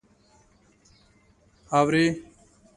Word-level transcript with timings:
_اورې؟ 1.77 2.05